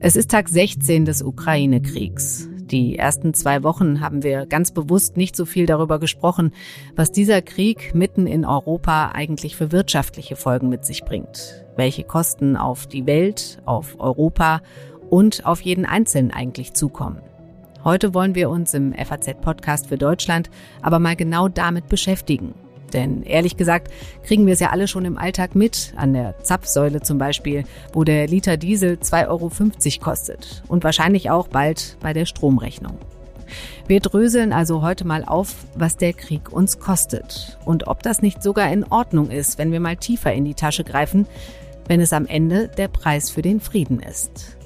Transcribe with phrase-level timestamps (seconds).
[0.00, 2.48] Es ist Tag 16 des Ukraine-Kriegs.
[2.70, 6.52] Die ersten zwei Wochen haben wir ganz bewusst nicht so viel darüber gesprochen,
[6.96, 11.64] was dieser Krieg mitten in Europa eigentlich für wirtschaftliche Folgen mit sich bringt.
[11.76, 14.60] Welche Kosten auf die Welt, auf Europa
[15.10, 17.20] und auf jeden Einzelnen eigentlich zukommen.
[17.82, 20.50] Heute wollen wir uns im FAZ-Podcast für Deutschland
[20.82, 22.54] aber mal genau damit beschäftigen.
[22.94, 23.92] Denn ehrlich gesagt
[24.22, 28.04] kriegen wir es ja alle schon im Alltag mit, an der Zapfsäule zum Beispiel, wo
[28.04, 29.50] der Liter Diesel 2,50 Euro
[30.00, 32.98] kostet und wahrscheinlich auch bald bei der Stromrechnung.
[33.86, 38.42] Wir dröseln also heute mal auf, was der Krieg uns kostet und ob das nicht
[38.42, 41.26] sogar in Ordnung ist, wenn wir mal tiefer in die Tasche greifen,
[41.86, 44.56] wenn es am Ende der Preis für den Frieden ist.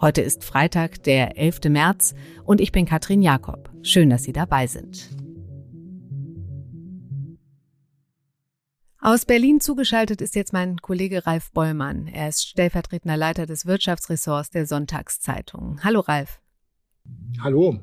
[0.00, 1.60] Heute ist Freitag, der 11.
[1.68, 3.70] März und ich bin Katrin Jakob.
[3.82, 5.08] Schön, dass Sie dabei sind.
[9.06, 12.06] Aus Berlin zugeschaltet ist jetzt mein Kollege Ralf Bollmann.
[12.06, 15.78] Er ist stellvertretender Leiter des Wirtschaftsressorts der Sonntagszeitung.
[15.84, 16.40] Hallo Ralf.
[17.42, 17.78] Hallo.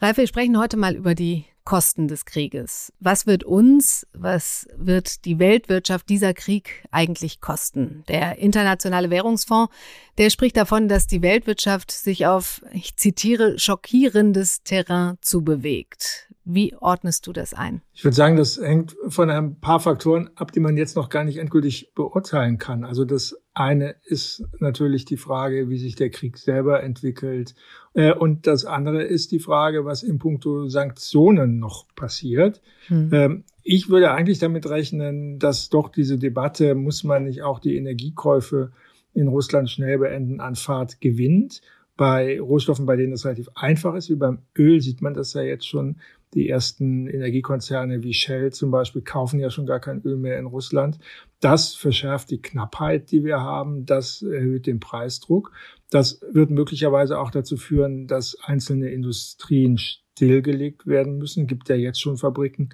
[0.00, 2.92] Ralf, wir sprechen heute mal über die Kosten des Krieges.
[2.98, 8.02] Was wird uns, was wird die Weltwirtschaft dieser Krieg eigentlich kosten?
[8.08, 9.72] Der Internationale Währungsfonds,
[10.18, 16.29] der spricht davon, dass die Weltwirtschaft sich auf, ich zitiere, schockierendes Terrain zubewegt.
[16.44, 17.82] Wie ordnest du das ein?
[17.92, 21.24] Ich würde sagen, das hängt von ein paar Faktoren ab, die man jetzt noch gar
[21.24, 22.84] nicht endgültig beurteilen kann.
[22.84, 27.54] Also das eine ist natürlich die Frage, wie sich der Krieg selber entwickelt.
[27.94, 32.62] Äh, und das andere ist die Frage, was in puncto Sanktionen noch passiert.
[32.86, 33.44] Hm.
[33.62, 38.72] Ich würde eigentlich damit rechnen, dass doch diese Debatte, muss man nicht auch die Energiekäufe
[39.12, 41.60] in Russland schnell beenden, an Fahrt gewinnt.
[41.96, 45.42] Bei Rohstoffen, bei denen es relativ einfach ist, wie beim Öl, sieht man das ja
[45.42, 45.96] jetzt schon,
[46.34, 50.46] die ersten Energiekonzerne wie Shell zum Beispiel kaufen ja schon gar kein Öl mehr in
[50.46, 50.98] Russland.
[51.40, 53.84] Das verschärft die Knappheit, die wir haben.
[53.84, 55.52] Das erhöht den Preisdruck.
[55.90, 61.42] Das wird möglicherweise auch dazu führen, dass einzelne Industrien stillgelegt werden müssen.
[61.42, 62.70] Es gibt ja jetzt schon Fabriken,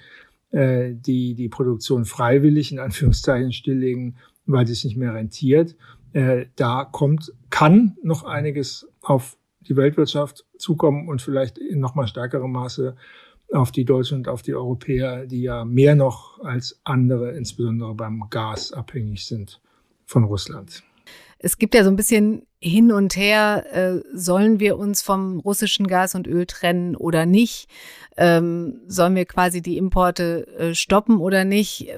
[0.51, 5.77] äh, die die Produktion freiwillig in Anführungszeichen stilllegen, weil es nicht mehr rentiert.
[6.13, 12.07] Äh, da kommt, kann noch einiges auf die Weltwirtschaft zukommen und vielleicht in noch mal
[12.07, 12.97] stärkerem Maße
[13.53, 18.25] auf die Deutschen und auf die Europäer, die ja mehr noch als andere, insbesondere beim
[18.31, 19.61] Gas, abhängig sind
[20.05, 20.83] von Russland.
[21.39, 25.87] Es gibt ja so ein bisschen hin und her, äh, sollen wir uns vom russischen
[25.87, 27.69] Gas und Öl trennen oder nicht?
[28.17, 31.89] Ähm, sollen wir quasi die Importe äh, stoppen oder nicht?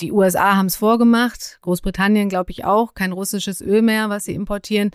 [0.00, 4.34] Die USA haben es vorgemacht, Großbritannien glaube ich auch, kein russisches Öl mehr, was sie
[4.34, 4.90] importieren.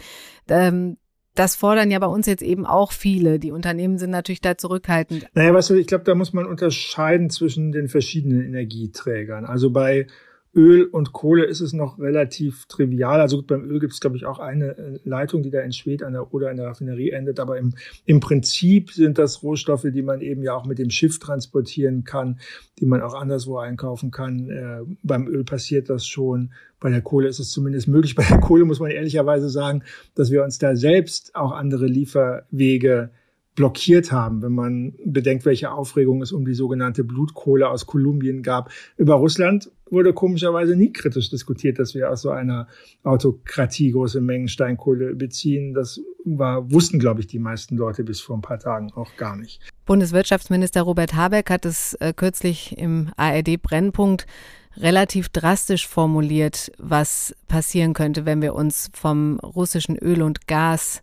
[0.47, 0.97] Ähm,
[1.38, 3.40] das fordern ja bei uns jetzt eben auch viele.
[3.40, 5.28] Die Unternehmen sind natürlich da zurückhaltend.
[5.34, 9.46] Naja, weißt du, ich glaube, da muss man unterscheiden zwischen den verschiedenen Energieträgern.
[9.46, 10.08] Also bei
[10.57, 13.22] Öl und Kohle ist es noch relativ trivial.
[13.22, 15.72] Also gut, beim Öl gibt es, glaube ich, auch eine äh, Leitung, die da in
[15.72, 17.40] Schwed an der, oder in der Raffinerie endet.
[17.40, 17.75] Aber im,
[18.06, 22.40] im Prinzip sind das Rohstoffe, die man eben ja auch mit dem Schiff transportieren kann,
[22.79, 24.50] die man auch anderswo einkaufen kann.
[24.50, 26.51] Äh, beim Öl passiert das schon.
[26.79, 28.16] Bei der Kohle ist es zumindest möglich.
[28.16, 29.84] Bei der Kohle muss man ehrlicherweise sagen,
[30.16, 33.12] dass wir uns da selbst auch andere Lieferwege
[33.57, 38.69] blockiert haben, wenn man bedenkt, welche Aufregung es um die sogenannte Blutkohle aus Kolumbien gab.
[38.97, 42.67] Über Russland wurde komischerweise nie kritisch diskutiert, dass wir aus so einer
[43.03, 45.73] Autokratie große Mengen Steinkohle beziehen.
[45.73, 49.35] Das war, wussten, glaube ich, die meisten Leute bis vor ein paar Tagen auch gar
[49.35, 49.59] nicht.
[49.88, 54.28] Bundeswirtschaftsminister Robert Habeck hat es äh, kürzlich im ARD Brennpunkt
[54.75, 61.01] relativ drastisch formuliert, was passieren könnte, wenn wir uns vom russischen Öl und Gas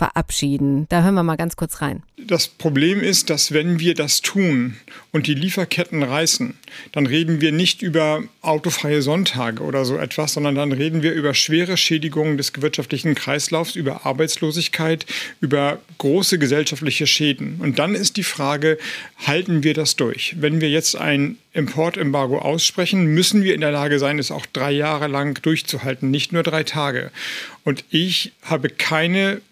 [0.00, 0.86] verabschieden.
[0.88, 2.02] Da hören wir mal ganz kurz rein.
[2.16, 4.76] Das Problem ist, dass wenn wir das tun
[5.12, 6.54] und die Lieferketten reißen,
[6.92, 11.34] dann reden wir nicht über autofreie Sonntage oder so etwas, sondern dann reden wir über
[11.34, 15.04] schwere Schädigungen des wirtschaftlichen Kreislaufs, über Arbeitslosigkeit,
[15.42, 17.56] über große gesellschaftliche Schäden.
[17.58, 18.78] Und dann ist die Frage,
[19.26, 20.36] halten wir das durch?
[20.38, 24.70] Wenn wir jetzt ein Importembargo aussprechen, müssen wir in der Lage sein, es auch drei
[24.70, 27.10] Jahre lang durchzuhalten, nicht nur drei Tage.
[27.64, 29.42] Und ich habe keine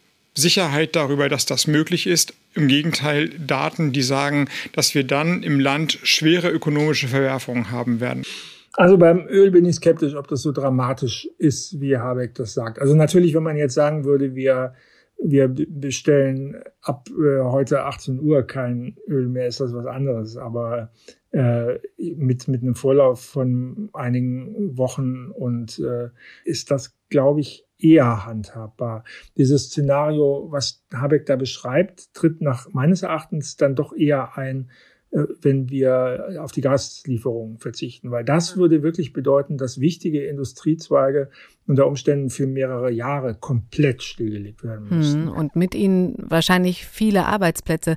[0.41, 2.35] Sicherheit darüber, dass das möglich ist.
[2.55, 8.25] Im Gegenteil, Daten, die sagen, dass wir dann im Land schwere ökonomische Verwerfungen haben werden.
[8.73, 12.81] Also beim Öl bin ich skeptisch, ob das so dramatisch ist, wie Habeck das sagt.
[12.81, 14.75] Also natürlich, wenn man jetzt sagen würde, wir,
[15.19, 20.37] wir bestellen ab äh, heute 18 Uhr kein Öl mehr, ist das was anderes.
[20.37, 20.93] Aber
[21.33, 26.11] äh, mit, mit einem Vorlauf von einigen Wochen und äh,
[26.45, 29.05] ist das, glaube ich, eher handhabbar.
[29.37, 34.71] Dieses Szenario, was Habeck da beschreibt, tritt nach meines Erachtens dann doch eher ein,
[35.11, 41.31] äh, wenn wir auf die Gaslieferungen verzichten, weil das würde wirklich bedeuten, dass wichtige Industriezweige
[41.67, 45.29] unter Umständen für mehrere Jahre komplett stillgelegt werden müssen.
[45.29, 47.97] Und mit ihnen wahrscheinlich viele Arbeitsplätze.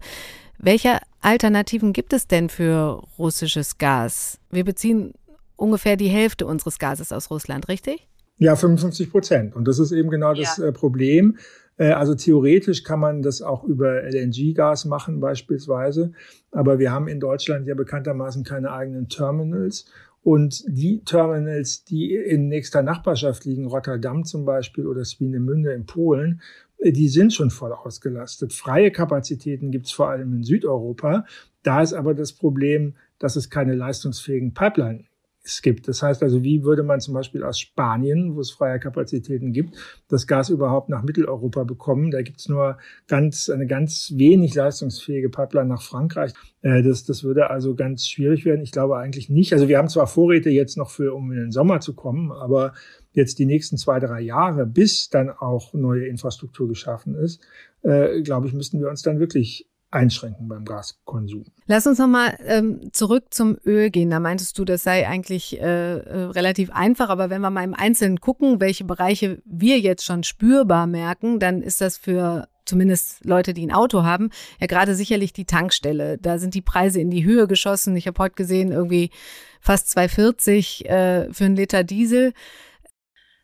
[0.58, 4.40] Welche Alternativen gibt es denn für russisches Gas?
[4.52, 5.14] Wir beziehen
[5.56, 8.08] ungefähr die Hälfte unseres Gases aus Russland, richtig?
[8.42, 9.56] Ja, 55 Prozent.
[9.56, 10.66] Und das ist eben genau das ja.
[10.66, 11.38] Äh, Problem.
[11.78, 16.14] Äh, also theoretisch kann man das auch über LNG-Gas machen beispielsweise.
[16.50, 19.86] Aber wir haben in Deutschland ja bekanntermaßen keine eigenen Terminals.
[20.24, 26.42] Und die Terminals, die in nächster Nachbarschaft liegen, Rotterdam zum Beispiel oder Swinemünde in Polen,
[26.80, 28.54] äh, die sind schon voll ausgelastet.
[28.54, 31.26] Freie Kapazitäten gibt's vor allem in Südeuropa.
[31.62, 35.04] Da ist aber das Problem, dass es keine leistungsfähigen Pipeline
[35.44, 35.88] es gibt.
[35.88, 39.76] Das heißt also, wie würde man zum Beispiel aus Spanien, wo es freie Kapazitäten gibt,
[40.08, 42.12] das Gas überhaupt nach Mitteleuropa bekommen?
[42.12, 42.78] Da gibt es nur
[43.08, 46.34] ganz, eine ganz wenig leistungsfähige Pipeline nach Frankreich.
[46.62, 48.62] Äh, das, das würde also ganz schwierig werden.
[48.62, 49.54] Ich glaube eigentlich nicht.
[49.54, 52.74] Also wir haben zwar Vorräte jetzt noch für, um in den Sommer zu kommen, aber
[53.14, 57.42] jetzt die nächsten zwei, drei Jahre, bis dann auch neue Infrastruktur geschaffen ist,
[57.84, 61.46] äh, glaube ich, müssten wir uns dann wirklich einschränken beim Gaskonsum.
[61.68, 64.10] Lass uns nochmal ähm, zurück zum Öl gehen.
[64.10, 67.74] Da meintest du, das sei eigentlich äh, äh, relativ einfach, aber wenn wir mal im
[67.74, 73.54] Einzelnen gucken, welche Bereiche wir jetzt schon spürbar merken, dann ist das für zumindest Leute,
[73.54, 74.30] die ein Auto haben,
[74.60, 76.18] ja gerade sicherlich die Tankstelle.
[76.18, 77.96] Da sind die Preise in die Höhe geschossen.
[77.96, 79.12] Ich habe heute gesehen, irgendwie
[79.60, 82.34] fast 2,40 äh, für einen Liter Diesel.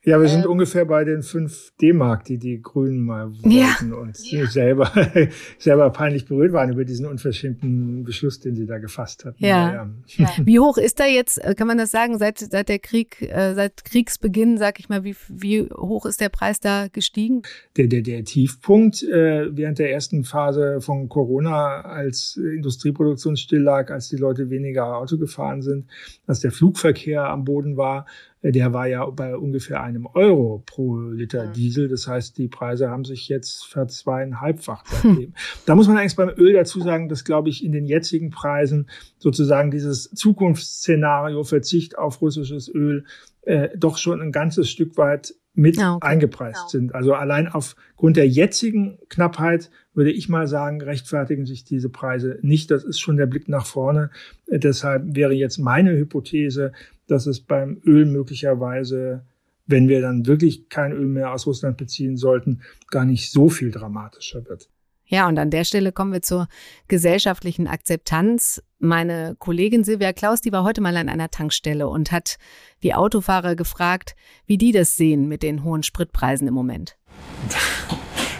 [0.03, 3.75] Ja, wir sind ähm, ungefähr bei den 5 D-Mark, die die Grünen mal wollten ja,
[3.97, 4.45] und ja.
[4.45, 4.91] selber,
[5.57, 9.43] selber peinlich berührt waren über diesen unverschämten Beschluss, den sie da gefasst hatten.
[9.43, 9.89] Ja.
[10.07, 10.29] ja.
[10.45, 13.53] Wie hoch ist da jetzt, äh, kann man das sagen, seit, seit der Krieg, äh,
[13.53, 17.41] seit Kriegsbeginn, sag ich mal, wie, wie hoch ist der Preis da gestiegen?
[17.75, 23.91] Der, der, der Tiefpunkt äh, während der ersten Phase von Corona, als Industrieproduktion still lag,
[23.91, 25.87] als die Leute weniger Auto gefahren sind,
[26.27, 28.05] als der Flugverkehr am Boden war,
[28.43, 31.87] der war ja bei ungefähr einem Euro pro Liter Diesel.
[31.87, 35.33] Das heißt, die Preise haben sich jetzt verzweieinhalbfacht seitdem.
[35.65, 38.89] Da muss man eigentlich beim Öl dazu sagen, dass, glaube ich, in den jetzigen Preisen
[39.17, 43.05] sozusagen dieses Zukunftsszenario Verzicht auf russisches Öl
[43.41, 46.07] äh, doch schon ein ganzes Stück weit mit ah, okay.
[46.07, 46.67] eingepreist genau.
[46.69, 46.95] sind.
[46.95, 52.69] Also allein aufgrund der jetzigen Knappheit würde ich mal sagen, rechtfertigen sich diese Preise nicht.
[52.69, 54.11] Das ist schon der Blick nach vorne.
[54.45, 56.73] Äh, deshalb wäre jetzt meine Hypothese,
[57.07, 59.25] dass es beim Öl möglicherweise,
[59.65, 63.71] wenn wir dann wirklich kein Öl mehr aus Russland beziehen sollten, gar nicht so viel
[63.71, 64.69] dramatischer wird.
[65.09, 66.47] Ja, und an der Stelle kommen wir zur
[66.89, 68.61] gesellschaftlichen Akzeptanz.
[68.77, 72.37] Meine Kollegin Silvia Klaus, die war heute mal an einer Tankstelle und hat
[72.83, 74.15] die Autofahrer gefragt,
[74.45, 76.97] wie die das sehen mit den hohen Spritpreisen im Moment.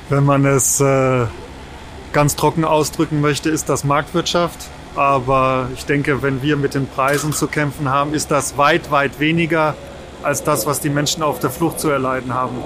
[0.10, 1.26] Wenn man es äh,
[2.12, 4.70] ganz trocken ausdrücken möchte, ist das Marktwirtschaft.
[4.98, 9.20] Aber ich denke, wenn wir mit den Preisen zu kämpfen haben, ist das weit, weit
[9.20, 9.76] weniger
[10.24, 12.58] als das, was die Menschen auf der Flucht zu erleiden haben.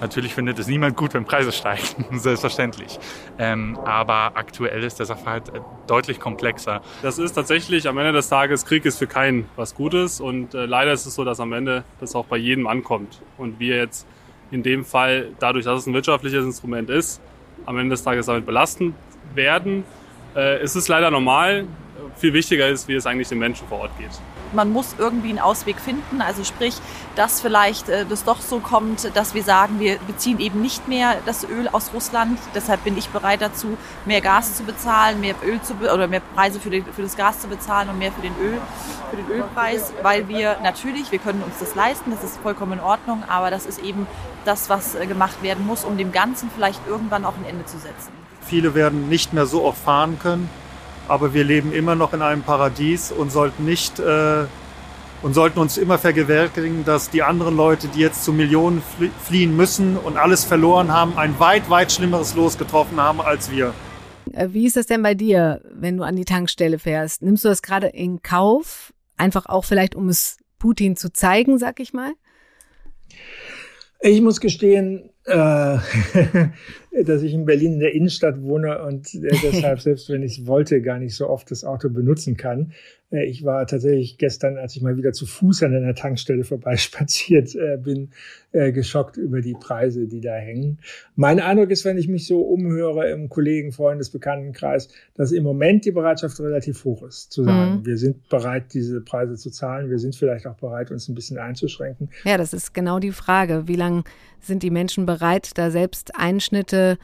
[0.00, 2.98] Natürlich findet es niemand gut, wenn Preise steigen, selbstverständlich.
[3.38, 6.82] Ähm, aber aktuell ist der Sachverhalt äh, deutlich komplexer.
[7.02, 10.20] Das ist tatsächlich am Ende des Tages, Krieg ist für keinen was Gutes.
[10.20, 13.22] Und äh, leider ist es so, dass am Ende das auch bei jedem ankommt.
[13.38, 14.06] Und wir jetzt
[14.50, 17.20] in dem Fall, dadurch, dass es ein wirtschaftliches Instrument ist,
[17.64, 18.94] am Ende des Tages damit belasten
[19.34, 19.84] werden.
[20.36, 21.66] Äh, es ist leider normal.
[22.16, 24.10] Viel wichtiger ist, wie es eigentlich den Menschen vor Ort geht
[24.52, 26.20] man muss irgendwie einen Ausweg finden.
[26.20, 26.74] Also sprich,
[27.14, 31.16] dass vielleicht äh, das doch so kommt, dass wir sagen, wir beziehen eben nicht mehr
[31.26, 32.38] das Öl aus Russland.
[32.54, 36.60] Deshalb bin ich bereit dazu, mehr Gas zu bezahlen, mehr Öl zu oder mehr Preise
[36.60, 38.58] für, den, für das Gas zu bezahlen und mehr für den Öl,
[39.10, 42.80] für den Ölpreis, weil wir natürlich, wir können uns das leisten, das ist vollkommen in
[42.80, 44.06] Ordnung, aber das ist eben
[44.44, 47.78] das, was äh, gemacht werden muss, um dem Ganzen vielleicht irgendwann auch ein Ende zu
[47.78, 48.25] setzen.
[48.48, 50.48] Viele werden nicht mehr so oft fahren können
[51.08, 54.44] aber wir leben immer noch in einem Paradies und sollten nicht äh,
[55.22, 58.82] und sollten uns immer vergewärtigen, dass die anderen Leute, die jetzt zu Millionen
[59.24, 63.72] fliehen müssen und alles verloren haben, ein weit, weit schlimmeres Los getroffen haben als wir.
[64.32, 67.22] Äh, wie ist das denn bei dir, wenn du an die Tankstelle fährst?
[67.22, 68.92] Nimmst du das gerade in Kauf?
[69.16, 72.12] Einfach auch vielleicht, um es Putin zu zeigen, sag ich mal?
[74.06, 75.32] Ich muss gestehen, äh,
[77.04, 80.80] dass ich in Berlin in der Innenstadt wohne und äh, deshalb, selbst wenn ich wollte,
[80.80, 82.72] gar nicht so oft das Auto benutzen kann.
[83.10, 87.54] Äh, ich war tatsächlich gestern, als ich mal wieder zu Fuß an einer Tankstelle vorbeispaziert
[87.54, 88.10] äh, bin,
[88.52, 90.78] äh, geschockt über die Preise, die da hängen.
[91.14, 95.84] Mein Eindruck ist, wenn ich mich so umhöre im Kollegen, Freundes, Bekanntenkreis, dass im Moment
[95.84, 97.86] die Bereitschaft relativ hoch ist, zu sagen, mhm.
[97.86, 99.90] wir sind bereit, diese Preise zu zahlen.
[99.90, 102.10] Wir sind vielleicht auch bereit, uns ein bisschen einzuschränken.
[102.24, 103.64] Ja, das ist genau die Frage.
[103.66, 104.04] Wie lange
[104.40, 106.98] sind die Menschen bereit, da selbst Einschnitte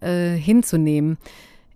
[0.00, 1.18] äh, hinzunehmen?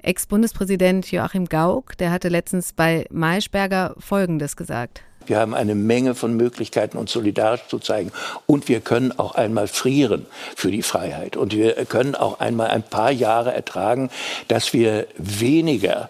[0.03, 5.03] Ex-Bundespräsident Joachim Gauck, der hatte letztens bei Maischberger Folgendes gesagt.
[5.27, 8.11] Wir haben eine Menge von Möglichkeiten, uns solidarisch zu zeigen.
[8.47, 10.27] Und wir können auch einmal frieren
[10.57, 11.37] für die Freiheit.
[11.37, 14.11] Und wir können auch einmal ein paar Jahre ertragen,
[14.49, 16.09] dass wir weniger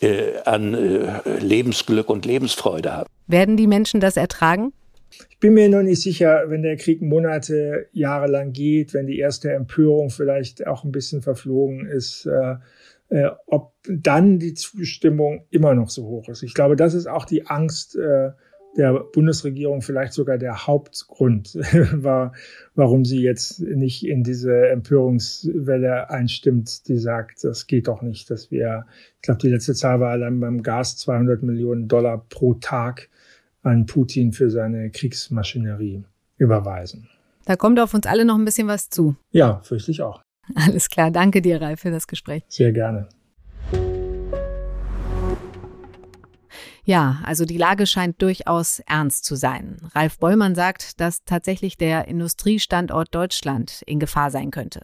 [0.00, 3.08] äh, an äh, Lebensglück und Lebensfreude haben.
[3.26, 4.72] Werden die Menschen das ertragen?
[5.30, 9.18] Ich bin mir noch nicht sicher, wenn der Krieg Monate, Jahre lang geht, wenn die
[9.18, 12.56] erste Empörung vielleicht auch ein bisschen verflogen ist, äh,
[13.10, 16.42] äh, ob dann die Zustimmung immer noch so hoch ist.
[16.42, 18.30] Ich glaube, das ist auch die Angst äh,
[18.76, 21.54] der Bundesregierung, vielleicht sogar der Hauptgrund,
[21.92, 22.32] war,
[22.74, 28.50] warum sie jetzt nicht in diese Empörungswelle einstimmt, die sagt, das geht doch nicht, dass
[28.50, 28.86] wir,
[29.16, 33.08] ich glaube, die letzte Zahl war allein beim Gas 200 Millionen Dollar pro Tag
[33.62, 36.04] an Putin für seine Kriegsmaschinerie
[36.38, 37.08] überweisen.
[37.44, 39.16] Da kommt auf uns alle noch ein bisschen was zu.
[39.32, 40.22] Ja, fürchte ich auch.
[40.54, 41.10] Alles klar.
[41.10, 42.44] Danke dir, Ralf, für das Gespräch.
[42.48, 43.08] Sehr gerne.
[46.84, 49.76] Ja, also die Lage scheint durchaus ernst zu sein.
[49.94, 54.80] Ralf Bollmann sagt, dass tatsächlich der Industriestandort Deutschland in Gefahr sein könnte.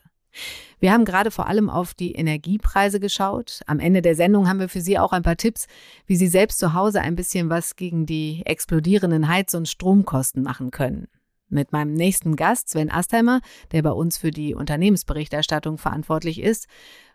[0.79, 3.63] Wir haben gerade vor allem auf die Energiepreise geschaut.
[3.67, 5.67] Am Ende der Sendung haben wir für Sie auch ein paar Tipps,
[6.07, 10.71] wie Sie selbst zu Hause ein bisschen was gegen die explodierenden Heiz- und Stromkosten machen
[10.71, 11.09] können.
[11.49, 13.41] Mit meinem nächsten Gast, Sven Astheimer,
[13.73, 16.67] der bei uns für die Unternehmensberichterstattung verantwortlich ist,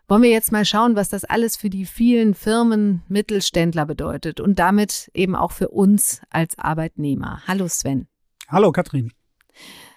[0.08, 4.58] wollen wir jetzt mal schauen, was das alles für die vielen Firmen, Mittelständler bedeutet und
[4.58, 7.42] damit eben auch für uns als Arbeitnehmer.
[7.46, 8.08] Hallo Sven.
[8.48, 9.12] Hallo Katrin.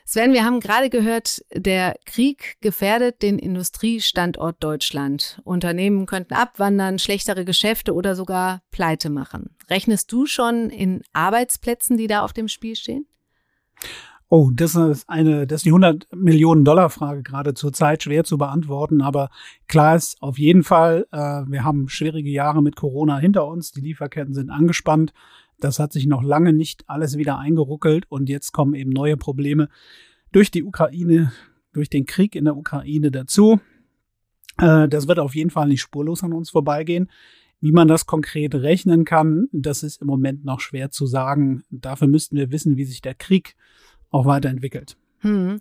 [0.07, 5.41] Sven, wir haben gerade gehört, der Krieg gefährdet den Industriestandort Deutschland.
[5.43, 9.55] Unternehmen könnten abwandern, schlechtere Geschäfte oder sogar pleite machen.
[9.67, 13.07] Rechnest du schon in Arbeitsplätzen, die da auf dem Spiel stehen?
[14.27, 18.23] Oh, das ist eine, das ist die 100 Millionen Dollar Frage gerade zur Zeit schwer
[18.23, 19.29] zu beantworten, aber
[19.67, 23.81] klar ist auf jeden Fall, äh, wir haben schwierige Jahre mit Corona hinter uns, die
[23.81, 25.13] Lieferketten sind angespannt,
[25.59, 29.69] das hat sich noch lange nicht alles wieder eingeruckelt und jetzt kommen eben neue Probleme
[30.31, 31.31] durch die Ukraine,
[31.71, 33.59] durch den Krieg in der Ukraine dazu.
[34.57, 37.09] Äh, das wird auf jeden Fall nicht spurlos an uns vorbeigehen.
[37.61, 41.63] Wie man das konkret rechnen kann, das ist im Moment noch schwer zu sagen.
[41.69, 43.55] Dafür müssten wir wissen, wie sich der Krieg
[44.11, 44.97] auch weiterentwickelt.
[45.25, 45.59] Hm.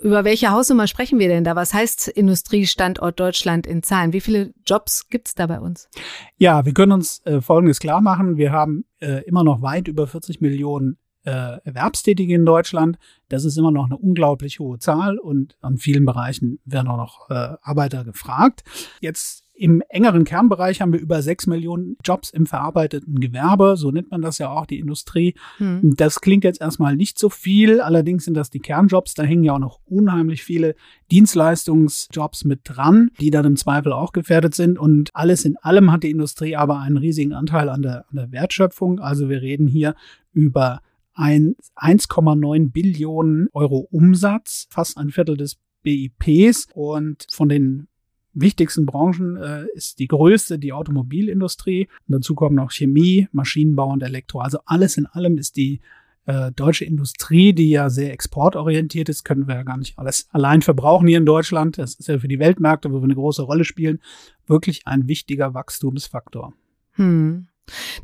[0.00, 1.54] Über welche Hausnummer sprechen wir denn da?
[1.54, 4.12] Was heißt Industriestandort Deutschland in Zahlen?
[4.12, 5.88] Wie viele Jobs gibt es da bei uns?
[6.36, 8.36] Ja, wir können uns äh, Folgendes klar machen.
[8.36, 12.98] Wir haben äh, immer noch weit über 40 Millionen äh, Erwerbstätige in Deutschland.
[13.28, 17.30] Das ist immer noch eine unglaublich hohe Zahl und an vielen Bereichen werden auch noch
[17.30, 18.62] äh, Arbeiter gefragt.
[19.00, 24.10] Jetzt im engeren Kernbereich haben wir über sechs Millionen Jobs im verarbeiteten Gewerbe, so nennt
[24.10, 25.34] man das ja auch, die Industrie.
[25.58, 25.94] Hm.
[25.96, 29.54] Das klingt jetzt erstmal nicht so viel, allerdings sind das die Kernjobs, da hängen ja
[29.54, 30.74] auch noch unheimlich viele
[31.12, 34.76] Dienstleistungsjobs mit dran, die dann im Zweifel auch gefährdet sind.
[34.76, 38.32] Und alles in allem hat die Industrie aber einen riesigen Anteil an der, an der
[38.32, 38.98] Wertschöpfung.
[38.98, 39.94] Also wir reden hier
[40.32, 40.80] über
[41.14, 47.88] ein 1,9 Billionen Euro Umsatz, fast ein Viertel des BIPs und von den
[48.32, 51.88] wichtigsten Branchen äh, ist die größte die Automobilindustrie.
[52.08, 54.40] Und dazu kommen noch Chemie, Maschinenbau und Elektro.
[54.40, 55.80] Also alles in allem ist die
[56.26, 60.62] äh, deutsche Industrie, die ja sehr exportorientiert ist, können wir ja gar nicht alles allein
[60.62, 61.78] verbrauchen hier in Deutschland.
[61.78, 64.00] Das ist ja für die Weltmärkte, wo wir eine große Rolle spielen,
[64.46, 66.54] wirklich ein wichtiger Wachstumsfaktor.
[66.92, 67.48] Hm.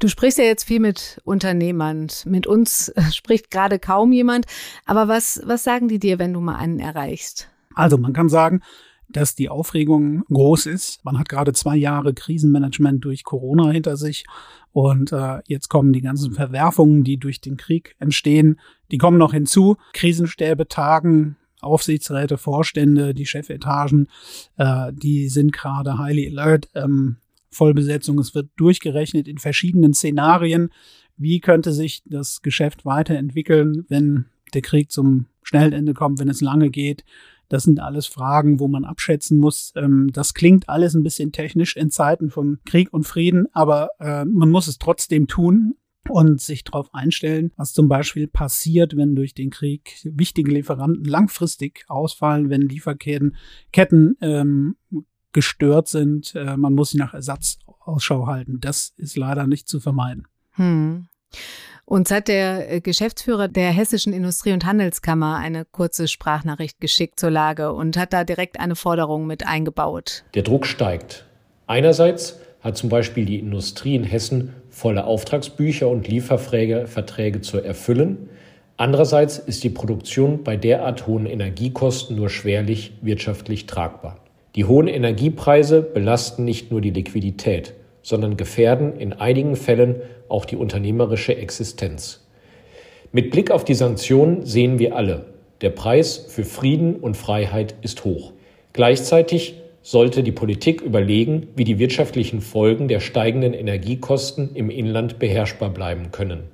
[0.01, 2.07] Du sprichst ja jetzt viel mit Unternehmern.
[2.25, 4.47] Mit uns spricht gerade kaum jemand.
[4.87, 7.51] Aber was, was sagen die dir, wenn du mal einen erreichst?
[7.75, 8.63] Also man kann sagen,
[9.11, 11.05] dass die Aufregung groß ist.
[11.05, 14.25] Man hat gerade zwei Jahre Krisenmanagement durch Corona hinter sich
[14.73, 18.59] und äh, jetzt kommen die ganzen Verwerfungen, die durch den Krieg entstehen,
[18.91, 19.77] die kommen noch hinzu.
[19.93, 24.09] Krisenstäbe tagen, Aufsichtsräte, Vorstände, die Chefetagen,
[24.57, 26.69] äh, die sind gerade highly alert.
[26.75, 27.17] Ähm,
[27.51, 30.71] Vollbesetzung, es wird durchgerechnet in verschiedenen Szenarien.
[31.17, 36.41] Wie könnte sich das Geschäft weiterentwickeln, wenn der Krieg zum schnellen Ende kommt, wenn es
[36.41, 37.05] lange geht?
[37.49, 39.73] Das sind alles Fragen, wo man abschätzen muss.
[39.75, 44.25] Ähm, das klingt alles ein bisschen technisch in Zeiten von Krieg und Frieden, aber äh,
[44.25, 45.75] man muss es trotzdem tun
[46.09, 51.85] und sich darauf einstellen, was zum Beispiel passiert, wenn durch den Krieg wichtige Lieferanten langfristig
[51.89, 53.37] ausfallen, wenn Lieferketten
[53.73, 54.77] Ketten, ähm,
[55.33, 56.35] gestört sind.
[56.35, 58.59] Äh, man muss sich nach Ersatz Ausschau halten.
[58.61, 60.27] Das ist leider nicht zu vermeiden.
[60.53, 61.09] Hm.
[61.85, 67.31] Uns hat der äh, Geschäftsführer der Hessischen Industrie- und Handelskammer eine kurze Sprachnachricht geschickt zur
[67.31, 70.25] Lage und hat da direkt eine Forderung mit eingebaut.
[70.35, 71.25] Der Druck steigt.
[71.67, 78.29] Einerseits hat zum Beispiel die Industrie in Hessen volle Auftragsbücher und Lieferverträge zu erfüllen.
[78.77, 84.17] Andererseits ist die Produktion bei derart hohen Energiekosten nur schwerlich wirtschaftlich tragbar.
[84.57, 90.57] Die hohen Energiepreise belasten nicht nur die Liquidität, sondern gefährden in einigen Fällen auch die
[90.57, 92.27] unternehmerische Existenz.
[93.13, 95.27] Mit Blick auf die Sanktionen sehen wir alle,
[95.61, 98.33] der Preis für Frieden und Freiheit ist hoch.
[98.73, 105.71] Gleichzeitig sollte die Politik überlegen, wie die wirtschaftlichen Folgen der steigenden Energiekosten im Inland beherrschbar
[105.71, 106.45] bleiben können.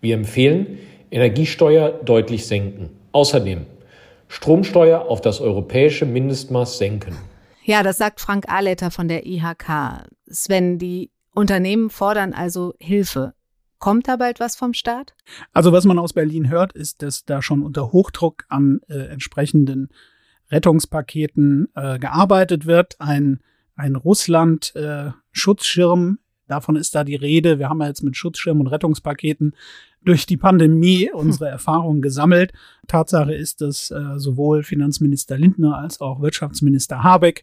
[0.00, 0.78] Wir empfehlen,
[1.10, 2.90] Energiesteuer deutlich senken.
[3.12, 3.66] Außerdem
[4.28, 7.16] Stromsteuer auf das europäische Mindestmaß senken.
[7.64, 10.06] Ja, das sagt Frank Ahletter von der IHK.
[10.26, 13.34] Sven, die Unternehmen fordern also Hilfe.
[13.78, 15.14] Kommt da bald was vom Staat?
[15.52, 19.90] Also was man aus Berlin hört, ist, dass da schon unter Hochdruck an äh, entsprechenden
[20.50, 23.00] Rettungspaketen äh, gearbeitet wird.
[23.00, 23.40] Ein,
[23.76, 27.58] ein Russland-Schutzschirm, äh, davon ist da die Rede.
[27.58, 29.54] Wir haben ja jetzt mit Schutzschirm und Rettungspaketen
[30.04, 32.52] durch die Pandemie unsere Erfahrungen gesammelt.
[32.86, 37.42] Tatsache ist, dass äh, sowohl Finanzminister Lindner als auch Wirtschaftsminister Habeck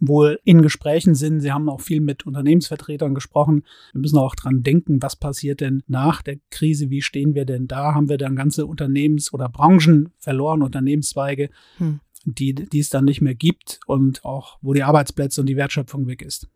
[0.00, 1.40] wohl in Gesprächen sind.
[1.40, 3.64] Sie haben auch viel mit Unternehmensvertretern gesprochen.
[3.92, 6.90] Wir müssen auch dran denken, was passiert denn nach der Krise?
[6.90, 7.94] Wie stehen wir denn da?
[7.94, 12.00] Haben wir dann ganze Unternehmens- oder Branchen verloren, Unternehmenszweige, hm.
[12.24, 16.06] die, die es dann nicht mehr gibt und auch, wo die Arbeitsplätze und die Wertschöpfung
[16.06, 16.48] weg ist?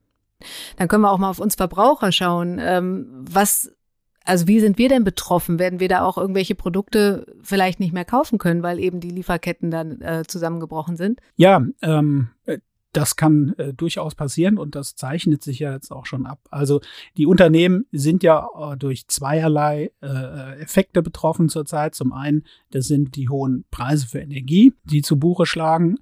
[0.77, 2.59] Dann können wir auch mal auf uns Verbraucher schauen.
[2.61, 3.73] Ähm, was
[4.25, 5.59] also wie sind wir denn betroffen?
[5.59, 9.71] Werden wir da auch irgendwelche Produkte vielleicht nicht mehr kaufen können, weil eben die Lieferketten
[9.71, 11.21] dann äh, zusammengebrochen sind?
[11.37, 12.29] Ja, ähm,
[12.93, 16.41] das kann äh, durchaus passieren und das zeichnet sich ja jetzt auch schon ab.
[16.51, 16.81] Also
[17.17, 21.95] die Unternehmen sind ja äh, durch zweierlei äh, Effekte betroffen zurzeit.
[21.95, 25.99] Zum einen, das sind die hohen Preise für Energie, die zu Buche schlagen.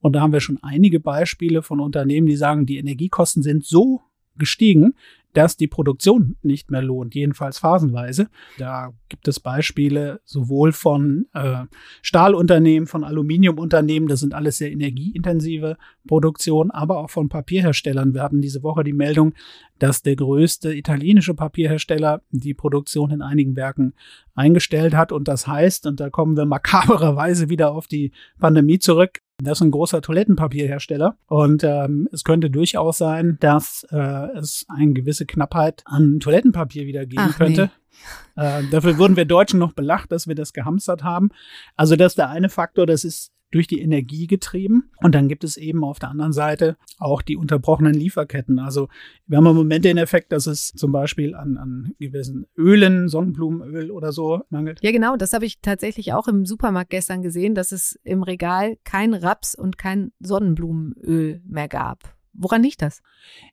[0.00, 4.00] Und da haben wir schon einige Beispiele von Unternehmen, die sagen, die Energiekosten sind so
[4.36, 4.94] gestiegen,
[5.32, 8.28] dass die Produktion nicht mehr lohnt, jedenfalls phasenweise.
[8.58, 11.64] Da gibt es Beispiele sowohl von äh,
[12.02, 18.14] Stahlunternehmen, von Aluminiumunternehmen, das sind alles sehr energieintensive Produktionen, aber auch von Papierherstellern.
[18.14, 19.34] Wir hatten diese Woche die Meldung,
[19.78, 23.94] dass der größte italienische Papierhersteller die Produktion in einigen Werken
[24.34, 25.12] eingestellt hat.
[25.12, 29.62] Und das heißt, und da kommen wir makabererweise wieder auf die Pandemie zurück, das ist
[29.62, 33.96] ein großer Toilettenpapierhersteller und ähm, es könnte durchaus sein, dass äh,
[34.36, 37.70] es eine gewisse Knappheit an Toilettenpapier wieder geben Ach, könnte.
[38.36, 38.42] Nee.
[38.42, 41.30] Äh, dafür wurden wir Deutschen noch belacht, dass wir das gehamstert haben.
[41.76, 44.90] Also das ist der eine Faktor, das ist durch die Energie getrieben.
[44.96, 48.58] Und dann gibt es eben auf der anderen Seite auch die unterbrochenen Lieferketten.
[48.58, 48.88] Also
[49.26, 53.90] wir haben im Moment den Effekt, dass es zum Beispiel an, an gewissen Ölen, Sonnenblumenöl
[53.90, 54.80] oder so mangelt.
[54.82, 55.16] Ja, genau.
[55.16, 59.54] Das habe ich tatsächlich auch im Supermarkt gestern gesehen, dass es im Regal kein Raps
[59.54, 62.16] und kein Sonnenblumenöl mehr gab.
[62.32, 63.02] Woran liegt das?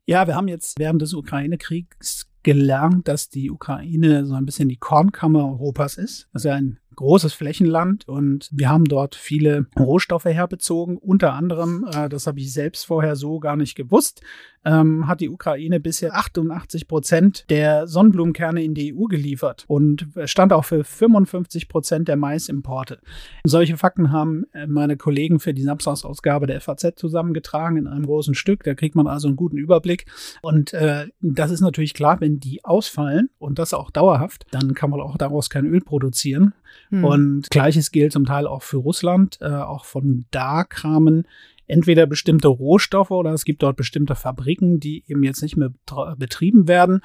[0.06, 4.78] Ja, wir haben jetzt während des Ukraine-Kriegs gelernt, dass die Ukraine so ein bisschen die
[4.78, 6.30] Kornkammer Europas ist.
[6.32, 10.98] Das ist ja ein großes Flächenland und wir haben dort viele Rohstoffe herbezogen.
[10.98, 14.22] Unter anderem, äh, das habe ich selbst vorher so gar nicht gewusst,
[14.66, 20.52] ähm, hat die Ukraine bisher 88 Prozent der Sonnenblumenkerne in die EU geliefert und stand
[20.52, 23.00] auch für 55 Prozent der Maisimporte.
[23.46, 28.36] Solche Fakten haben äh, meine Kollegen für die Samstagsausgabe der FAZ zusammengetragen in einem großen
[28.36, 28.64] Stück.
[28.64, 30.06] Da kriegt man also einen guten Überblick.
[30.42, 34.90] Und äh, das ist natürlich klar, wenn die ausfallen und das auch dauerhaft, dann kann
[34.90, 36.54] man auch daraus kein Öl produzieren.
[36.89, 37.04] Hm.
[37.04, 39.38] Und gleiches gilt zum Teil auch für Russland.
[39.41, 41.28] Äh, auch von da kamen
[41.67, 45.71] entweder bestimmte Rohstoffe oder es gibt dort bestimmte Fabriken, die eben jetzt nicht mehr
[46.17, 47.02] betrieben werden.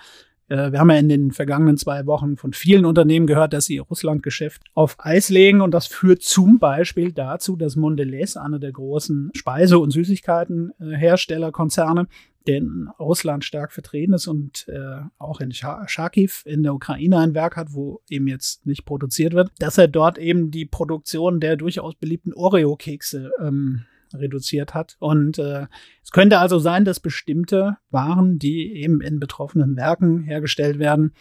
[0.49, 3.77] Äh, wir haben ja in den vergangenen zwei Wochen von vielen Unternehmen gehört, dass sie
[3.77, 5.61] ihr Russlandgeschäft auf Eis legen.
[5.61, 12.09] Und das führt zum Beispiel dazu, dass Mondelez, einer der großen Speise- und Süßigkeitenherstellerkonzerne,
[12.47, 17.35] der in Russland stark vertreten ist und äh, auch in Charkiw in der Ukraine ein
[17.35, 21.57] Werk hat, wo eben jetzt nicht produziert wird, dass er dort eben die Produktion der
[21.57, 24.97] durchaus beliebten Oreo-Kekse ähm, reduziert hat.
[25.01, 25.67] Und äh,
[26.03, 31.13] es könnte also sein, dass bestimmte Waren, die eben in betroffenen Werken hergestellt werden,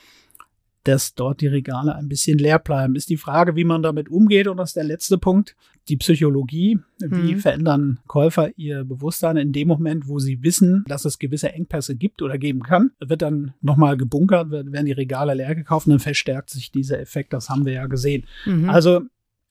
[0.84, 2.96] dass dort die Regale ein bisschen leer bleiben.
[2.96, 4.48] Ist die Frage, wie man damit umgeht.
[4.48, 5.56] Und das ist der letzte Punkt.
[5.90, 6.80] Die Psychologie.
[7.00, 7.40] Wie mhm.
[7.40, 12.22] verändern Käufer ihr Bewusstsein in dem Moment, wo sie wissen, dass es gewisse Engpässe gibt
[12.22, 12.92] oder geben kann?
[13.00, 17.34] Wird dann nochmal gebunkert, werden die Regale leer gekauft und dann verstärkt sich dieser Effekt.
[17.34, 18.26] Das haben wir ja gesehen.
[18.46, 18.70] Mhm.
[18.70, 19.02] Also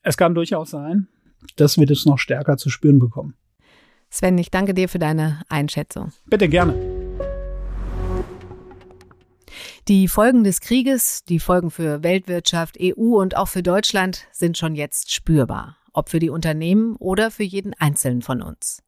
[0.01, 1.07] es kann durchaus sein,
[1.55, 3.35] dass wir das noch stärker zu spüren bekommen.
[4.09, 6.11] Sven, ich danke dir für deine Einschätzung.
[6.27, 6.92] Bitte gerne.
[9.89, 14.75] Die Folgen des Krieges, die Folgen für Weltwirtschaft, EU und auch für Deutschland sind schon
[14.75, 18.81] jetzt spürbar, ob für die Unternehmen oder für jeden Einzelnen von uns.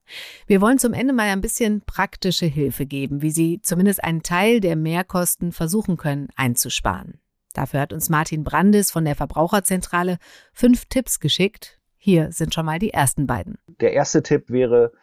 [0.47, 4.61] Wir wollen zum Ende mal ein bisschen praktische Hilfe geben, wie Sie zumindest einen Teil
[4.61, 7.19] der Mehrkosten versuchen können einzusparen.
[7.53, 10.17] Dafür hat uns Martin Brandes von der Verbraucherzentrale
[10.53, 11.77] fünf Tipps geschickt.
[11.97, 13.57] Hier sind schon mal die ersten beiden.
[13.81, 14.93] Der erste Tipp wäre,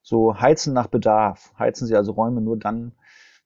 [0.00, 1.52] so heizen nach Bedarf.
[1.58, 2.92] Heizen Sie also Räume nur dann,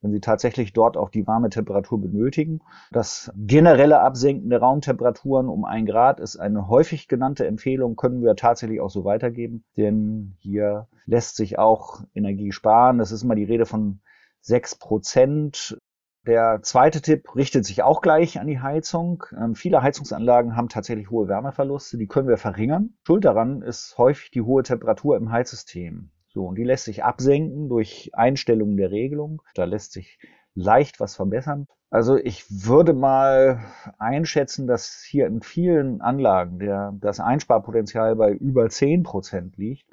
[0.04, 2.60] wenn Sie tatsächlich dort auch die warme Temperatur benötigen.
[2.92, 8.36] Das generelle Absenken der Raumtemperaturen um ein Grad ist eine häufig genannte Empfehlung, können wir
[8.36, 12.98] tatsächlich auch so weitergeben, denn hier lässt sich auch Energie sparen.
[12.98, 14.00] Das ist immer die Rede von
[14.42, 15.78] sechs Prozent.
[16.26, 19.24] Der zweite Tipp richtet sich auch gleich an die Heizung.
[19.34, 22.94] Ähm, viele Heizungsanlagen haben tatsächlich hohe Wärmeverluste, die können wir verringern.
[23.06, 26.10] Schuld daran ist häufig die hohe Temperatur im Heizsystem.
[26.34, 29.40] So, und die lässt sich absenken durch Einstellungen der Regelung.
[29.54, 30.18] Da lässt sich
[30.54, 31.66] leicht was verbessern.
[31.90, 33.60] Also ich würde mal
[33.98, 39.84] einschätzen, dass hier in vielen Anlagen der, das Einsparpotenzial bei über 10 Prozent liegt.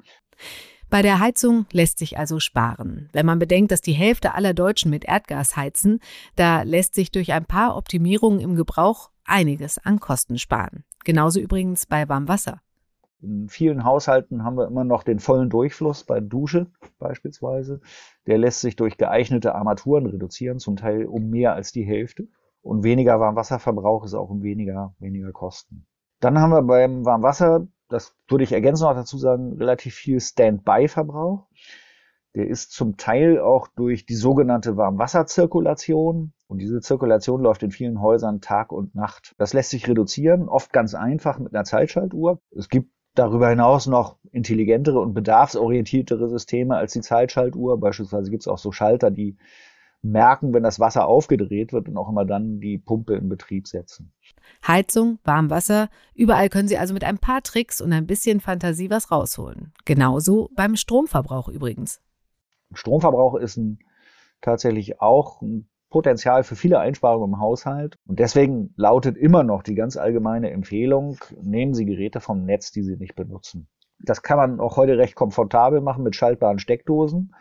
[0.90, 3.08] Bei der Heizung lässt sich also sparen.
[3.12, 6.00] Wenn man bedenkt, dass die Hälfte aller Deutschen mit Erdgas heizen,
[6.34, 10.84] da lässt sich durch ein paar Optimierungen im Gebrauch einiges an Kosten sparen.
[11.04, 12.60] Genauso übrigens bei Warmwasser.
[13.22, 16.66] In vielen Haushalten haben wir immer noch den vollen Durchfluss bei Dusche
[16.98, 17.80] beispielsweise.
[18.26, 22.26] Der lässt sich durch geeignete Armaturen reduzieren, zum Teil um mehr als die Hälfte.
[22.62, 25.86] Und weniger Warmwasserverbrauch ist auch um weniger, weniger Kosten.
[26.18, 31.46] Dann haben wir beim Warmwasser, das würde ich ergänzen noch dazu sagen, relativ viel Standby-Verbrauch.
[32.34, 36.32] Der ist zum Teil auch durch die sogenannte Warmwasserzirkulation.
[36.48, 39.34] Und diese Zirkulation läuft in vielen Häusern Tag und Nacht.
[39.38, 42.40] Das lässt sich reduzieren, oft ganz einfach mit einer Zeitschaltuhr.
[42.50, 47.78] Es gibt darüber hinaus noch intelligentere und bedarfsorientiertere Systeme als die Zeitschaltuhr.
[47.78, 49.36] Beispielsweise gibt es auch so Schalter, die
[50.02, 54.12] merken, wenn das Wasser aufgedreht wird und auch immer dann die Pumpe in Betrieb setzen.
[54.66, 59.10] Heizung, Warmwasser, überall können Sie also mit ein paar Tricks und ein bisschen Fantasie was
[59.10, 59.72] rausholen.
[59.84, 62.00] Genauso beim Stromverbrauch übrigens.
[62.74, 63.78] Stromverbrauch ist ein,
[64.40, 67.96] tatsächlich auch ein Potenzial für viele Einsparungen im Haushalt.
[68.06, 72.82] Und deswegen lautet immer noch die ganz allgemeine Empfehlung, nehmen Sie Geräte vom Netz, die
[72.82, 73.68] Sie nicht benutzen.
[74.04, 77.34] Das kann man auch heute recht komfortabel machen mit schaltbaren Steckdosen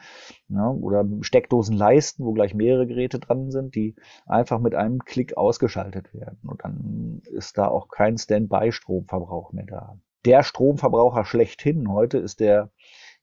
[0.48, 3.96] ja, oder Steckdosenleisten, wo gleich mehrere Geräte dran sind, die
[4.28, 6.40] einfach mit einem Klick ausgeschaltet werden.
[6.44, 9.98] Und dann ist da auch kein Standby-Stromverbrauch mehr da.
[10.26, 12.70] Der Stromverbraucher schlechthin heute ist der,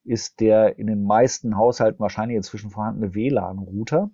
[0.03, 4.11] ist der in den meisten Haushalten wahrscheinlich inzwischen vorhandene WLAN-Router.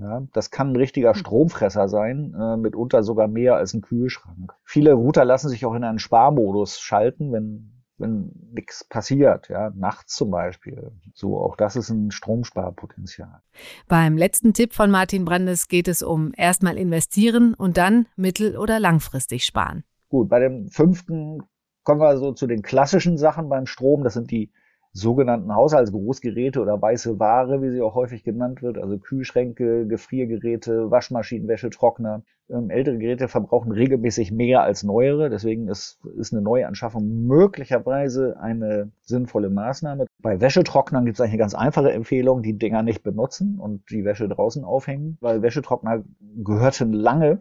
[0.00, 1.18] Ja, das kann ein richtiger hm.
[1.18, 4.52] Stromfresser sein, äh, mitunter sogar mehr als ein Kühlschrank.
[4.64, 10.14] Viele Router lassen sich auch in einen Sparmodus schalten, wenn wenn nichts passiert, ja, nachts
[10.16, 10.92] zum Beispiel.
[11.14, 13.40] So, auch das ist ein Stromsparpotenzial.
[13.88, 18.80] Beim letzten Tipp von Martin Brandes geht es um erstmal investieren und dann mittel- oder
[18.80, 19.84] langfristig sparen.
[20.08, 21.42] Gut, bei dem fünften
[21.84, 24.04] kommen wir so zu den klassischen Sachen beim Strom.
[24.04, 24.52] Das sind die
[24.92, 31.48] sogenannten Haushaltsgroßgeräte oder weiße Ware, wie sie auch häufig genannt wird, also Kühlschränke, Gefriergeräte, Waschmaschinen,
[31.48, 32.22] Wäschetrockner.
[32.50, 38.90] Ähm, ältere Geräte verbrauchen regelmäßig mehr als neuere, deswegen ist, ist eine Neuanschaffung möglicherweise eine
[39.00, 40.06] sinnvolle Maßnahme.
[40.20, 44.04] Bei Wäschetrocknern gibt es eigentlich eine ganz einfache Empfehlung, die Dinger nicht benutzen und die
[44.04, 46.04] Wäsche draußen aufhängen, weil Wäschetrockner
[46.36, 47.40] gehörten lange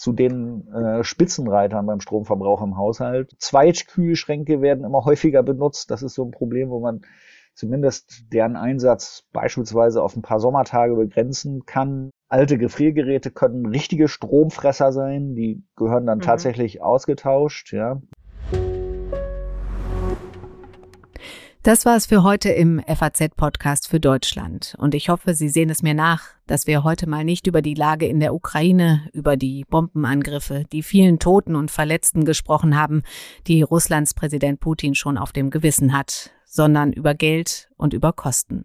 [0.00, 3.34] zu den äh, Spitzenreitern beim Stromverbrauch im Haushalt.
[3.38, 5.90] Zweitkühlschränke werden immer häufiger benutzt.
[5.90, 7.02] Das ist so ein Problem, wo man
[7.52, 12.08] zumindest deren Einsatz beispielsweise auf ein paar Sommertage begrenzen kann.
[12.30, 16.22] Alte Gefriergeräte können richtige Stromfresser sein, die gehören dann mhm.
[16.22, 18.00] tatsächlich ausgetauscht, ja.
[21.62, 24.74] Das war es für heute im FAZ-Podcast für Deutschland.
[24.78, 27.74] Und ich hoffe, Sie sehen es mir nach, dass wir heute mal nicht über die
[27.74, 33.02] Lage in der Ukraine, über die Bombenangriffe, die vielen Toten und Verletzten gesprochen haben,
[33.46, 38.64] die Russlands Präsident Putin schon auf dem Gewissen hat, sondern über Geld und über Kosten.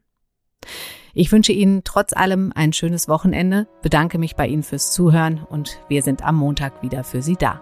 [1.13, 5.81] Ich wünsche Ihnen trotz allem ein schönes Wochenende, bedanke mich bei Ihnen fürs Zuhören und
[5.89, 7.59] wir sind am Montag wieder für Sie da.